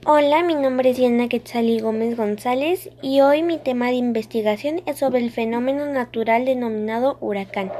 Hola, 0.00 0.42
mi 0.42 0.56
nombre 0.56 0.90
es 0.90 0.96
Diana 0.96 1.28
Quetzali 1.28 1.78
Gómez 1.78 2.16
González 2.16 2.90
y 3.02 3.20
hoy 3.20 3.44
mi 3.44 3.58
tema 3.58 3.86
de 3.86 3.92
investigación 3.92 4.82
es 4.86 4.98
sobre 4.98 5.20
el 5.20 5.30
fenómeno 5.30 5.86
natural 5.86 6.44
denominado 6.44 7.18
huracán. 7.20 7.70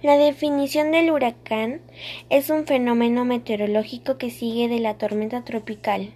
La 0.00 0.16
definición 0.16 0.92
del 0.92 1.10
huracán 1.10 1.82
es 2.30 2.48
un 2.48 2.64
fenómeno 2.64 3.26
meteorológico 3.26 4.16
que 4.16 4.30
sigue 4.30 4.68
de 4.68 4.80
la 4.80 4.94
tormenta 4.94 5.44
tropical. 5.44 6.14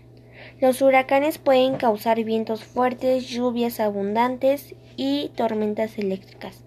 Los 0.59 0.81
huracanes 0.81 1.37
pueden 1.37 1.77
causar 1.77 2.25
vientos 2.25 2.65
fuertes, 2.65 3.29
lluvias 3.29 3.79
abundantes 3.79 4.75
y 4.97 5.33
tormentas 5.37 5.99
eléctricas. 5.99 6.65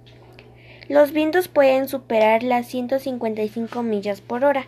Los 0.87 1.11
vientos 1.11 1.47
pueden 1.47 1.87
superar 1.87 2.43
las 2.43 2.67
155 2.67 3.81
millas 3.81 4.21
por 4.21 4.45
hora. 4.45 4.67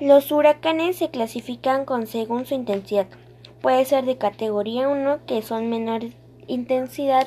Los 0.00 0.32
huracanes 0.32 0.96
se 0.96 1.10
clasifican 1.10 1.84
según 2.06 2.46
su 2.46 2.54
intensidad. 2.54 3.06
Puede 3.60 3.84
ser 3.84 4.06
de 4.06 4.16
categoría 4.16 4.88
1, 4.88 5.26
que 5.26 5.42
son 5.42 5.68
menor 5.68 6.04
intensidad, 6.46 7.26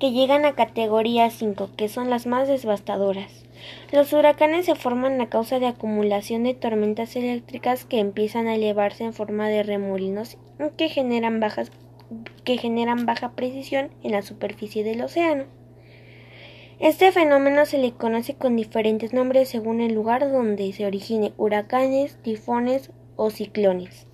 que, 0.00 0.10
llegan 0.10 0.46
a 0.46 0.54
categoría 0.54 1.28
5, 1.28 1.68
que 1.76 1.90
son 1.90 2.08
las 2.08 2.26
más 2.26 2.48
devastadoras. 2.48 3.44
Los 3.92 4.14
huracanes 4.14 4.64
se 4.64 4.76
forman 4.76 5.20
a 5.20 5.28
causa 5.28 5.58
de 5.58 5.66
acumulación 5.66 6.44
de 6.44 6.54
tormentas 6.54 7.14
eléctricas 7.16 7.84
que 7.84 7.98
empiezan 7.98 8.46
a 8.46 8.54
elevarse 8.54 9.04
en 9.04 9.12
forma 9.12 9.50
de 9.50 9.62
remolinos 9.62 10.38
que 10.78 10.88
que 12.44 12.56
generan 12.56 13.04
baja 13.04 13.32
precisión 13.32 13.90
en 14.02 14.12
la 14.12 14.22
superficie 14.22 14.84
del 14.84 15.02
océano. 15.02 15.44
Este 16.78 17.10
fenómeno 17.10 17.64
se 17.64 17.78
le 17.78 17.92
conoce 17.92 18.34
con 18.34 18.54
diferentes 18.54 19.14
nombres 19.14 19.48
según 19.48 19.80
el 19.80 19.94
lugar 19.94 20.30
donde 20.30 20.70
se 20.74 20.84
origine, 20.84 21.32
huracanes, 21.38 22.18
tifones 22.22 22.90
o 23.16 23.30
ciclones. 23.30 24.06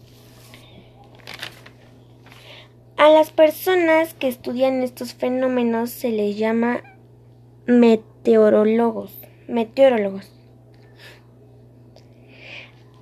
A 2.96 3.10
las 3.10 3.30
personas 3.30 4.14
que 4.14 4.28
estudian 4.28 4.80
estos 4.84 5.12
fenómenos 5.12 5.90
se 5.90 6.10
les 6.10 6.36
llama 6.36 6.84
meteorólogos. 7.66 9.12
meteorólogos. 9.48 10.30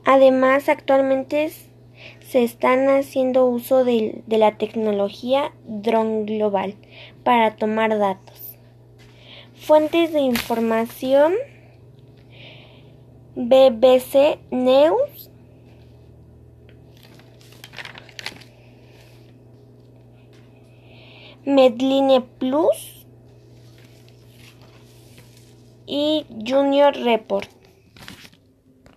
Además, 0.07 0.71
actualmente 0.71 1.51
se 2.27 2.43
están 2.43 2.89
haciendo 2.89 3.45
uso 3.45 3.85
de, 3.85 4.23
de 4.27 4.39
la 4.39 4.57
tecnología 4.57 5.53
Drone 5.67 6.25
Global 6.25 6.77
para 7.25 7.57
tomar 7.57 7.99
datos. 7.99 8.50
Fuentes 9.61 10.13
de 10.13 10.21
información 10.21 11.35
BBC 13.37 14.39
News 14.51 15.31
Medline 21.45 22.23
Plus 22.39 23.07
y 25.87 26.25
Junior 26.47 26.95
Report. 26.97 27.60